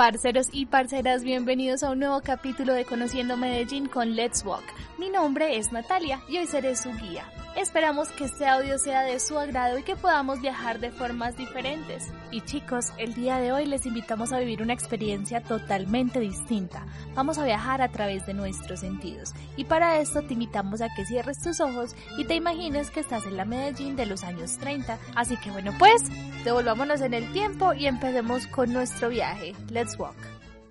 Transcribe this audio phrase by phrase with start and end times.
[0.00, 4.64] Parceros y parceras, bienvenidos a un nuevo capítulo de Conociendo Medellín con Let's Walk.
[4.96, 7.30] Mi nombre es Natalia y hoy seré su guía.
[7.56, 12.06] Esperamos que este audio sea de su agrado y que podamos viajar de formas diferentes.
[12.30, 16.86] Y chicos, el día de hoy les invitamos a vivir una experiencia totalmente distinta.
[17.14, 19.34] Vamos a viajar a través de nuestros sentidos.
[19.56, 23.26] Y para esto te invitamos a que cierres tus ojos y te imagines que estás
[23.26, 24.98] en la Medellín de los años 30.
[25.16, 26.04] Así que bueno, pues,
[26.44, 29.54] devolvámonos en el tiempo y empecemos con nuestro viaje.
[29.70, 29.89] Let's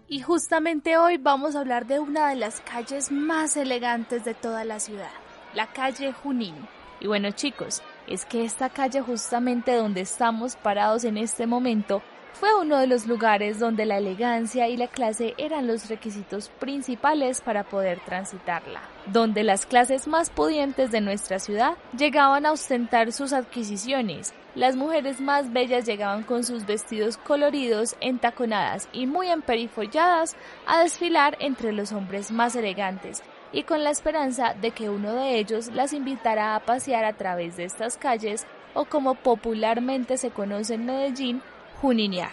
[0.08, 4.64] Y justamente hoy vamos a hablar de una de las calles más elegantes de toda
[4.66, 5.10] la ciudad
[5.54, 6.56] la calle Junín.
[7.00, 12.02] Y bueno chicos, es que esta calle justamente donde estamos parados en este momento
[12.34, 17.42] fue uno de los lugares donde la elegancia y la clase eran los requisitos principales
[17.42, 23.34] para poder transitarla, donde las clases más pudientes de nuestra ciudad llegaban a ostentar sus
[23.34, 30.80] adquisiciones, las mujeres más bellas llegaban con sus vestidos coloridos, entaconadas y muy emperifolladas a
[30.84, 35.68] desfilar entre los hombres más elegantes, y con la esperanza de que uno de ellos
[35.74, 40.86] las invitara a pasear a través de estas calles o como popularmente se conoce en
[40.86, 41.42] Medellín,
[41.82, 42.32] Juninear.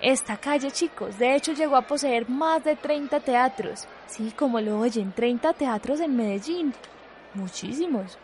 [0.00, 3.88] Esta calle, chicos, de hecho llegó a poseer más de 30 teatros.
[4.06, 6.72] Sí, como lo oyen, 30 teatros en Medellín.
[7.34, 8.16] Muchísimos.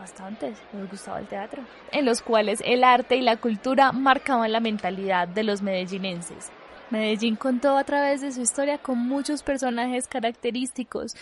[0.00, 1.62] Bastantes, nos gustaba el teatro.
[1.92, 6.50] En los cuales el arte y la cultura marcaban la mentalidad de los medellinenses.
[6.88, 11.16] Medellín contó a través de su historia con muchos personajes característicos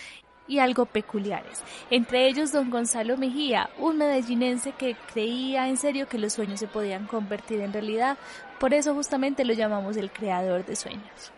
[0.46, 6.18] y algo peculiares, entre ellos don Gonzalo Mejía, un medellinense que creía en serio que
[6.18, 8.16] los sueños se podían convertir en realidad,
[8.60, 11.32] por eso justamente lo llamamos el creador de sueños.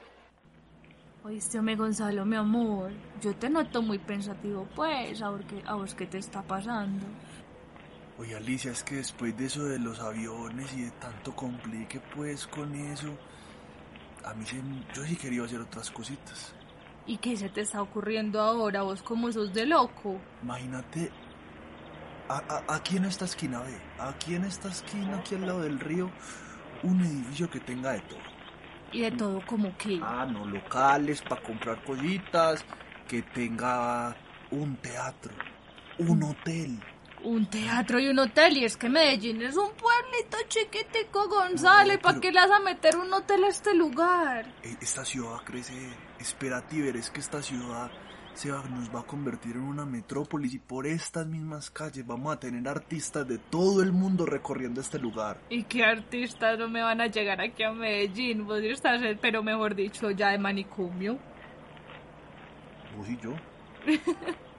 [1.23, 5.77] Oíste, me Gonzalo, mi amor, yo te noto muy pensativo, pues, a ver qué, a
[5.97, 7.05] qué te está pasando.
[8.21, 12.47] Oye, Alicia, es que después de eso de los aviones y de tanto complique, pues,
[12.47, 13.17] con eso,
[14.27, 14.61] a mí se,
[14.95, 16.55] yo sí quería hacer otras cositas.
[17.07, 18.83] ¿Y qué se te está ocurriendo ahora?
[18.83, 20.21] Vos como sos de loco.
[20.43, 21.11] Imagínate,
[22.69, 26.11] aquí en esta esquina, ve, aquí en esta esquina, aquí al lado del río,
[26.83, 28.21] un edificio que tenga de todo.
[28.93, 29.99] ¿Y de todo como qué?
[30.03, 32.67] Ah, no, locales para comprar cositas,
[33.09, 34.15] que tenga
[34.51, 35.33] un teatro,
[35.97, 36.79] un hotel,
[37.25, 42.21] un teatro y un hotel, y es que Medellín es un pueblito chiquitico, González, ¿para
[42.21, 44.47] qué le vas a meter un hotel a este lugar?
[44.63, 45.75] E, esta ciudad crece,
[46.19, 47.91] espérate es que esta ciudad
[48.35, 52.33] se va, nos va a convertir en una metrópolis y por estas mismas calles vamos
[52.33, 55.41] a tener artistas de todo el mundo recorriendo este lugar.
[55.51, 58.47] ¿Y qué artistas no me van a llegar aquí a Medellín?
[58.47, 61.19] Vos estás, pero mejor dicho, ya de manicomio.
[62.97, 63.35] Vos y yo.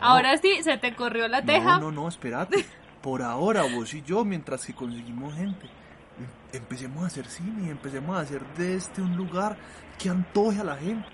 [0.00, 1.78] Ahora sí, se te corrió la teja.
[1.78, 2.64] No, no, no, espérate.
[3.02, 7.70] Por ahora, vos y yo, mientras que conseguimos gente, em, empecemos a hacer cine y
[7.70, 9.56] empecemos a hacer de este un lugar
[9.98, 11.08] que antoje a la gente.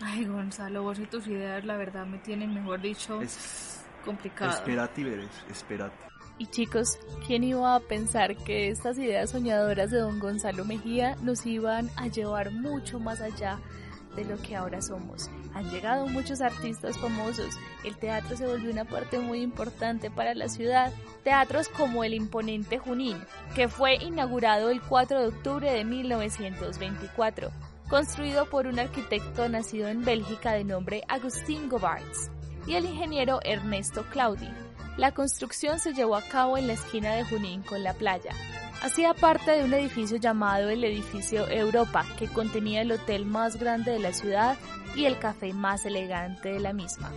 [0.00, 4.50] Ay, Gonzalo, vos y tus ideas, la verdad, me tienen, mejor dicho, es, complicado.
[4.50, 5.96] Espérate, veres, espérate.
[6.36, 11.46] Y chicos, ¿quién iba a pensar que estas ideas soñadoras de don Gonzalo Mejía nos
[11.46, 13.60] iban a llevar mucho más allá
[14.16, 15.30] de lo que ahora somos.
[15.54, 20.48] Han llegado muchos artistas famosos, el teatro se volvió una parte muy importante para la
[20.48, 20.92] ciudad.
[21.22, 23.18] Teatros como el imponente Junín,
[23.54, 27.50] que fue inaugurado el 4 de octubre de 1924,
[27.88, 32.30] construido por un arquitecto nacido en Bélgica de nombre Agustín Gobarts
[32.66, 34.48] y el ingeniero Ernesto Claudi.
[34.96, 38.30] La construcción se llevó a cabo en la esquina de Junín con la playa,
[38.84, 43.92] Hacía parte de un edificio llamado el edificio Europa, que contenía el hotel más grande
[43.92, 44.58] de la ciudad
[44.94, 47.10] y el café más elegante de la misma,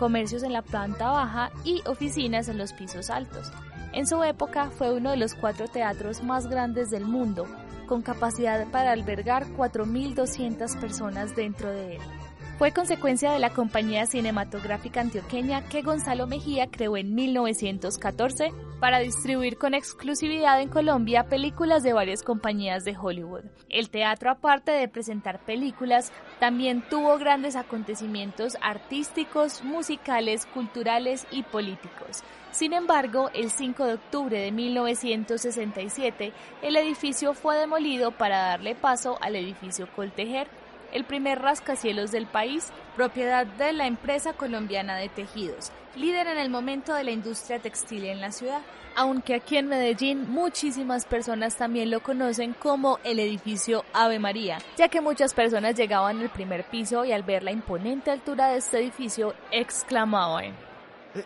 [0.00, 3.52] comercios en la planta baja y oficinas en los pisos altos.
[3.92, 7.46] En su época fue uno de los cuatro teatros más grandes del mundo,
[7.86, 12.02] con capacidad para albergar 4.200 personas dentro de él.
[12.58, 19.58] Fue consecuencia de la compañía cinematográfica antioqueña que Gonzalo Mejía creó en 1914 para distribuir
[19.58, 23.44] con exclusividad en Colombia películas de varias compañías de Hollywood.
[23.68, 32.22] El teatro, aparte de presentar películas, también tuvo grandes acontecimientos artísticos, musicales, culturales y políticos.
[32.52, 39.16] Sin embargo, el 5 de octubre de 1967, el edificio fue demolido para darle paso
[39.22, 40.48] al edificio Coltejer,
[40.92, 46.50] el primer rascacielos del país, propiedad de la empresa colombiana de tejidos, líder en el
[46.50, 48.60] momento de la industria textil en la ciudad.
[48.94, 54.88] Aunque aquí en Medellín muchísimas personas también lo conocen como el edificio Ave María, ya
[54.88, 58.78] que muchas personas llegaban al primer piso y al ver la imponente altura de este
[58.80, 60.52] edificio exclamaban
[61.14, 61.24] Eh,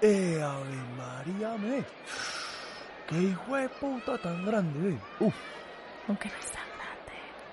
[0.00, 1.84] eh, Ave María, me.
[3.06, 4.98] Qué hijo de puta tan grande, ve.
[5.20, 5.34] Uf.
[6.08, 6.73] aunque no es tan grande.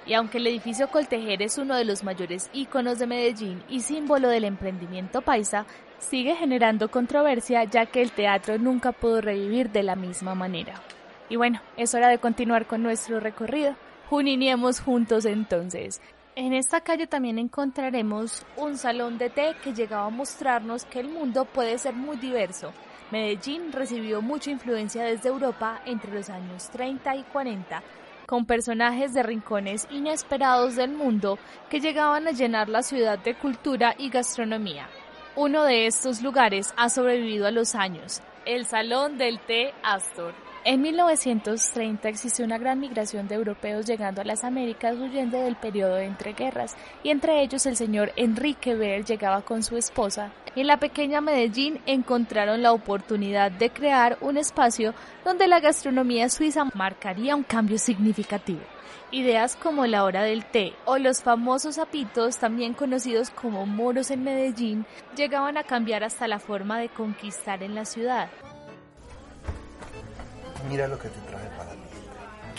[0.06, 4.30] Y aunque el edificio Coltejer es uno de los mayores íconos de Medellín y símbolo
[4.30, 5.66] del emprendimiento paisa,
[6.00, 10.74] sigue generando controversia ya que el teatro nunca pudo revivir de la misma manera.
[11.30, 13.76] Y bueno, es hora de continuar con nuestro recorrido.
[14.10, 16.02] Juniniemos juntos entonces.
[16.36, 21.10] En esta calle también encontraremos un salón de té que llegaba a mostrarnos que el
[21.10, 22.74] mundo puede ser muy diverso.
[23.12, 27.84] Medellín recibió mucha influencia desde Europa entre los años 30 y 40,
[28.32, 31.38] con personajes de rincones inesperados del mundo
[31.70, 34.88] que llegaban a llenar la ciudad de cultura y gastronomía.
[35.36, 40.34] Uno de estos lugares ha sobrevivido a los años, el Salón del Té Astor.
[40.64, 45.96] En 1930 existió una gran migración de europeos llegando a las Américas huyendo del periodo
[45.96, 50.32] de entreguerras, y entre ellos el señor Enrique Ver llegaba con su esposa.
[50.56, 54.94] En la pequeña Medellín encontraron la oportunidad de crear un espacio
[55.26, 58.62] donde la gastronomía suiza marcaría un cambio significativo.
[59.10, 64.24] Ideas como la hora del té o los famosos apitos, también conocidos como moros en
[64.24, 64.86] Medellín,
[65.16, 68.30] llegaban a cambiar hasta la forma de conquistar en la ciudad.
[70.70, 71.78] Mira lo que te traje para ti.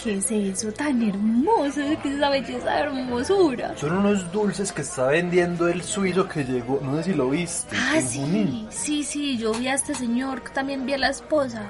[0.03, 1.81] ¿Qué es eso tan hermoso?
[2.03, 3.77] ¿Qué es esa belleza hermosura?
[3.77, 7.77] Son unos dulces que está vendiendo el suizo que llegó, no sé si lo viste,
[7.79, 8.67] Ah, en Junín.
[8.71, 11.67] sí, sí, sí, yo vi a este señor, también vi a la esposa.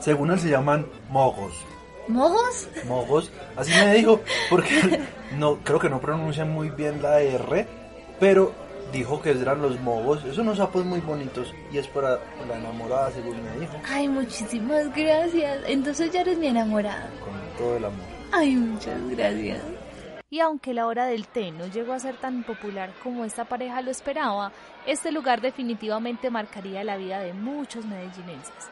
[0.00, 1.52] Según él se llaman mogos.
[2.08, 2.66] ¿Mojos?
[2.88, 5.00] Mogos, así me dijo, porque
[5.38, 7.66] no creo que no pronuncian muy bien la R,
[8.18, 8.52] pero
[8.92, 10.20] dijo que eran los mogos.
[10.32, 14.94] Son unos sapos muy bonitos y es para la enamorada, según me dijo, Ay, muchísimas
[14.94, 15.64] gracias.
[15.66, 17.08] Entonces ya eres mi enamorada.
[17.24, 18.00] con todo el amor.
[18.32, 19.60] Ay, muchas gracias.
[20.32, 23.82] Y aunque la hora del té no llegó a ser tan popular como esta pareja
[23.82, 24.52] lo esperaba,
[24.86, 28.70] este lugar definitivamente marcaría la vida de muchos medellinenses.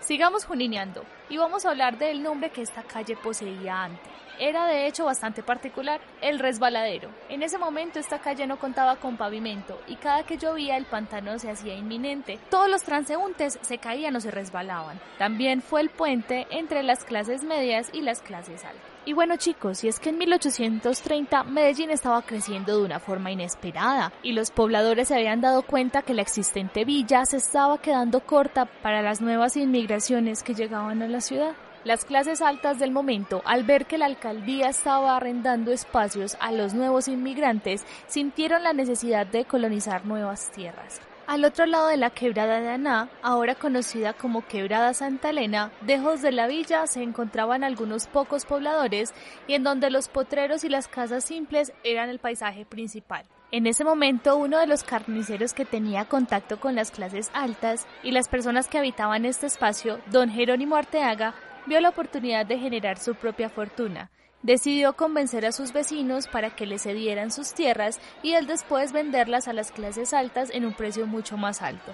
[0.00, 4.23] Sigamos junineando y vamos a hablar del nombre que esta calle poseía antes.
[4.38, 7.10] Era de hecho bastante particular, el resbaladero.
[7.28, 11.38] En ese momento esta calle no contaba con pavimento y cada que llovía el pantano
[11.38, 12.38] se hacía inminente.
[12.50, 15.00] Todos los transeúntes se caían o se resbalaban.
[15.18, 18.94] También fue el puente entre las clases medias y las clases altas.
[19.06, 24.10] Y bueno chicos, y es que en 1830 Medellín estaba creciendo de una forma inesperada
[24.22, 28.64] y los pobladores se habían dado cuenta que la existente villa se estaba quedando corta
[28.64, 31.54] para las nuevas inmigraciones que llegaban a la ciudad.
[31.84, 36.72] Las clases altas del momento, al ver que la alcaldía estaba arrendando espacios a los
[36.72, 41.02] nuevos inmigrantes, sintieron la necesidad de colonizar nuevas tierras.
[41.26, 46.22] Al otro lado de la quebrada de Aná, ahora conocida como Quebrada Santa Elena, lejos
[46.22, 49.12] de la villa se encontraban algunos pocos pobladores
[49.46, 53.26] y en donde los potreros y las casas simples eran el paisaje principal.
[53.50, 58.12] En ese momento, uno de los carniceros que tenía contacto con las clases altas y
[58.12, 61.34] las personas que habitaban este espacio, don Jerónimo Arteaga,
[61.66, 64.10] vio la oportunidad de generar su propia fortuna.
[64.42, 69.48] Decidió convencer a sus vecinos para que le cedieran sus tierras y él después venderlas
[69.48, 71.92] a las clases altas en un precio mucho más alto.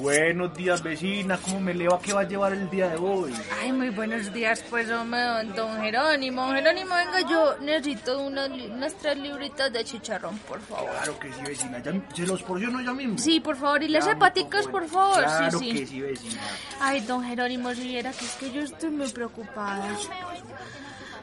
[0.00, 1.38] Buenos días, vecina.
[1.38, 2.00] ¿Cómo me le va?
[2.00, 3.34] ¿Qué va a llevar el día de hoy?
[3.60, 6.46] Ay, muy buenos días, pues, hombre, don- don Jerónimo.
[6.46, 10.90] Don Jerónimo, venga, yo necesito unas, li- unas tres libritas de chicharrón, por favor.
[10.90, 11.82] Claro que sí, vecina.
[11.82, 13.18] Ya, se los porciono ya mismo.
[13.18, 15.22] Sí, por favor, y las muy por favor.
[15.22, 15.78] Claro sí, sí.
[15.80, 16.40] que sí, vecina.
[16.80, 19.84] Ay, don Jerónimo, si viera que es que yo estoy muy preocupada.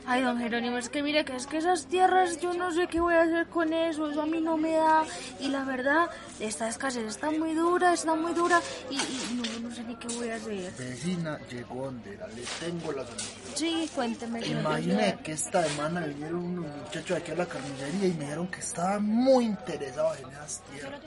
[0.10, 3.02] Ay, don Jerónimo, es que mire que es que esas tierras yo no sé qué
[3.02, 5.04] voy a hacer con eso, eso a mí no me da.
[5.42, 6.10] Y la verdad,
[6.40, 10.08] esta escasez está muy dura, está muy dura y, y no, no sé ni qué
[10.16, 10.72] voy a hacer.
[10.78, 12.26] Vecina, llegó Ondera.
[12.30, 13.56] Le tengo la solución.
[13.56, 14.40] Sí, cuénteme.
[14.40, 15.18] presidente.
[15.24, 19.04] que esta semana vinieron unos muchachos aquí a la carnicería y me dijeron que estaban
[19.04, 21.02] muy interesados en esas tierras.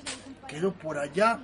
[0.47, 1.41] Que eso por allá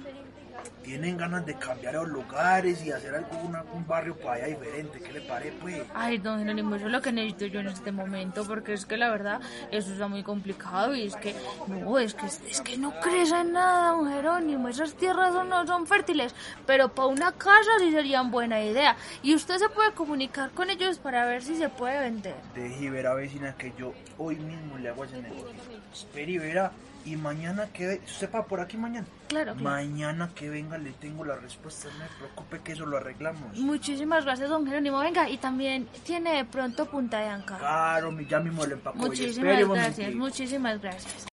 [0.82, 5.00] tienen ganas de cambiar los lugares y hacer algo, una- un barrio para allá diferente.
[5.00, 5.82] ¿Qué le parece, pues?
[5.94, 8.96] Ay, don Jerónimo, eso es lo que necesito yo en este momento, porque es que
[8.96, 11.34] la verdad eso está muy complicado y es que
[11.66, 16.34] no, es que es que no crece nada, don Jerónimo, esas tierras no son fértiles,
[16.66, 18.96] pero para una casa sí serían buena idea.
[19.22, 22.34] Y usted se puede comunicar con ellos para ver si se puede vender.
[22.54, 25.50] Deje ver a vecina que yo hoy mismo le hago ese negocio.
[25.92, 26.72] Espere y verá.
[27.06, 28.00] Y mañana que...
[28.04, 29.06] ¿Usted va por aquí mañana?
[29.28, 29.70] Claro, claro.
[29.70, 33.58] Mañana que que venga le tengo la respuesta, no me preocupe que eso lo arreglamos.
[33.58, 35.00] Muchísimas gracias, don Jerónimo.
[35.00, 37.58] Venga, y también tiene de pronto punta de anca.
[37.58, 38.96] Claro, mi, ya mismo le empaco.
[38.96, 41.26] Muchísimas gracias, muchísimas gracias.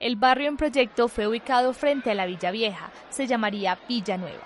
[0.00, 4.44] El barrio en proyecto fue ubicado frente a la Villa Vieja, se llamaría Villa Nueva.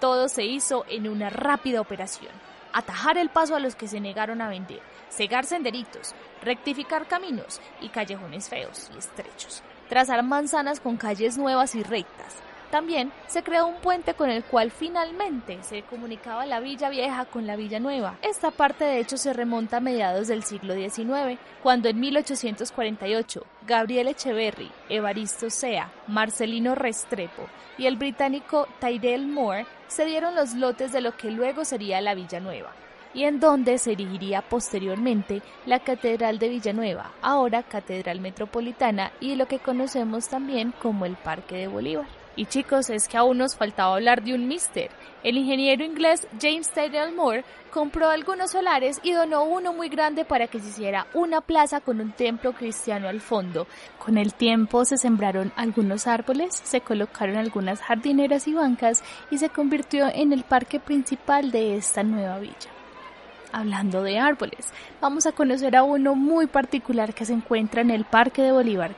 [0.00, 2.32] Todo se hizo en una rápida operación.
[2.72, 7.88] Atajar el paso a los que se negaron a vender, cegar senderitos, rectificar caminos y
[7.88, 12.36] callejones feos y estrechos, trazar manzanas con calles nuevas y rectas.
[12.70, 17.46] También se creó un puente con el cual finalmente se comunicaba la Villa Vieja con
[17.46, 18.18] la Villa Nueva.
[18.20, 24.08] Esta parte de hecho se remonta a mediados del siglo XIX, cuando en 1848 Gabriel
[24.08, 27.46] Echeverry, Evaristo Sea, Marcelino Restrepo
[27.78, 32.14] y el británico Tyrell Moore se dieron los lotes de lo que luego sería la
[32.14, 32.72] Villa Nueva
[33.18, 39.48] y en donde se erigiría posteriormente la Catedral de Villanueva, ahora Catedral Metropolitana y lo
[39.48, 42.06] que conocemos también como el Parque de Bolívar.
[42.36, 44.92] Y chicos, es que aún nos faltaba hablar de un mister.
[45.24, 50.46] El ingeniero inglés James Tyrrell Moore compró algunos solares y donó uno muy grande para
[50.46, 53.66] que se hiciera una plaza con un templo cristiano al fondo.
[53.98, 59.48] Con el tiempo se sembraron algunos árboles, se colocaron algunas jardineras y bancas y se
[59.48, 62.77] convirtió en el parque principal de esta nueva villa.
[63.52, 68.04] Hablando de árboles, vamos a conocer a uno muy particular que se encuentra en el
[68.04, 68.94] Parque de Bolívar.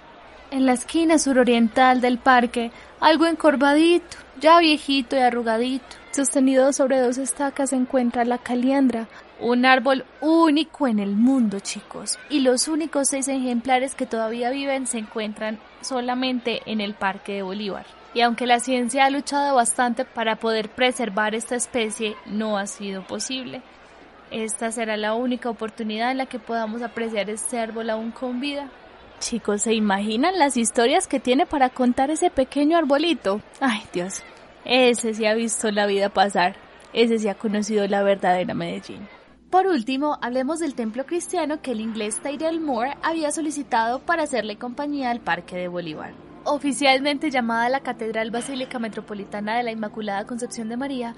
[0.50, 7.18] En la esquina suroriental del parque, algo encorvadito, ya viejito y arrugadito, sostenido sobre dos
[7.18, 9.06] estacas se encuentra la caliandra,
[9.38, 14.88] un árbol único en el mundo, chicos, y los únicos seis ejemplares que todavía viven
[14.88, 17.86] se encuentran solamente en el Parque de Bolívar.
[18.12, 23.06] Y aunque la ciencia ha luchado bastante para poder preservar esta especie, no ha sido
[23.06, 23.62] posible.
[24.30, 28.70] Esta será la única oportunidad en la que podamos apreciar este árbol aún con vida.
[29.18, 33.42] Chicos, ¿se imaginan las historias que tiene para contar ese pequeño arbolito?
[33.60, 34.22] Ay, Dios,
[34.64, 36.56] ese sí ha visto la vida pasar,
[36.92, 39.08] ese sí ha conocido la verdadera Medellín.
[39.50, 44.56] Por último, hablemos del templo cristiano que el inglés Tyrell Moore había solicitado para hacerle
[44.56, 46.12] compañía al Parque de Bolívar.
[46.44, 51.16] Oficialmente llamada la Catedral Basílica Metropolitana de la Inmaculada Concepción de María,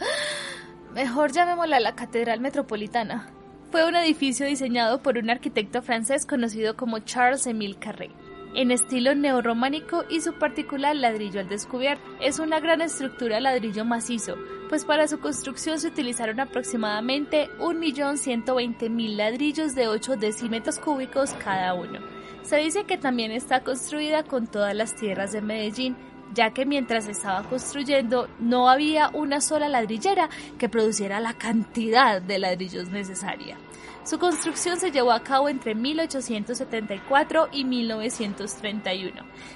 [0.94, 3.30] mejor llamémosla la Catedral Metropolitana.
[3.70, 8.11] Fue un edificio diseñado por un arquitecto francés conocido como Charles Émile Carré,
[8.54, 12.04] en estilo neorrománico y su particular ladrillo al descubierto.
[12.20, 14.37] Es una gran estructura ladrillo macizo,
[14.68, 22.00] pues para su construcción se utilizaron aproximadamente 1.120.000 ladrillos de 8 decímetros cúbicos cada uno.
[22.42, 25.96] Se dice que también está construida con todas las tierras de Medellín,
[26.34, 32.38] ya que mientras estaba construyendo no había una sola ladrillera que produciera la cantidad de
[32.38, 33.56] ladrillos necesaria.
[34.04, 39.12] Su construcción se llevó a cabo entre 1874 y 1931,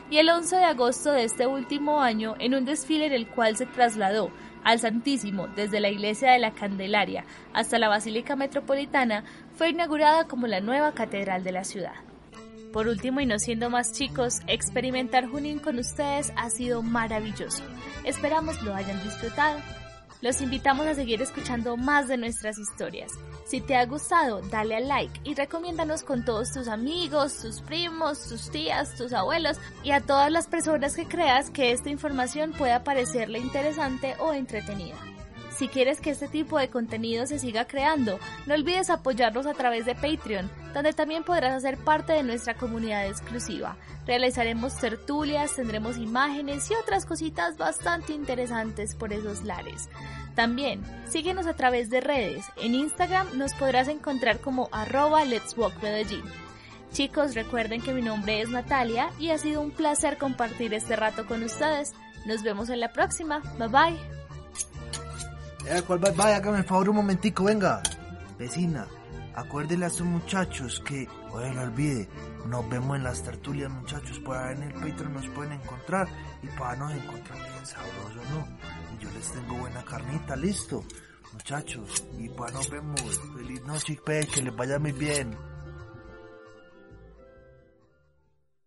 [0.09, 3.57] y el 11 de agosto de este último año, en un desfile en el cual
[3.57, 4.31] se trasladó
[4.63, 9.25] al Santísimo desde la Iglesia de la Candelaria hasta la Basílica Metropolitana,
[9.57, 11.95] fue inaugurada como la nueva catedral de la ciudad.
[12.73, 17.63] Por último, y no siendo más chicos, experimentar Junín con ustedes ha sido maravilloso.
[18.05, 19.59] Esperamos lo hayan disfrutado.
[20.23, 23.13] Los invitamos a seguir escuchando más de nuestras historias.
[23.47, 28.27] Si te ha gustado, dale al like y recomiéndanos con todos tus amigos, tus primos,
[28.27, 32.83] tus tías, tus abuelos y a todas las personas que creas que esta información pueda
[32.83, 34.97] parecerle interesante o entretenida.
[35.57, 39.87] Si quieres que este tipo de contenido se siga creando, no olvides apoyarnos a través
[39.87, 43.79] de Patreon, donde también podrás hacer parte de nuestra comunidad exclusiva.
[44.07, 49.89] Realizaremos tertulias, tendremos imágenes y otras cositas bastante interesantes por esos lares.
[50.35, 52.45] También, síguenos a través de redes.
[52.57, 55.73] En Instagram nos podrás encontrar como arroba Let's Walk.
[56.93, 61.27] Chicos, recuerden que mi nombre es Natalia y ha sido un placer compartir este rato
[61.27, 61.95] con ustedes.
[62.27, 63.41] Nos vemos en la próxima.
[63.59, 64.26] Bye bye.
[65.69, 65.83] Eh.
[66.17, 67.83] Vaya, hágame el favor un momentico, venga.
[68.39, 68.87] Vecina,
[69.35, 72.09] acuérdele a estos muchachos que, oye, no olvide,
[72.47, 74.21] nos vemos en las tertulias, muchachos.
[74.21, 76.07] Por ahí en el Patreon nos pueden encontrar
[76.43, 78.47] y para nos encontrar bien sabroso, ¿no?
[78.95, 80.85] Y yo les tengo buena carnita, listo.
[81.33, 83.21] Muchachos, y para nos vemos.
[83.37, 85.37] Feliz noche, pe, que les vaya muy bien.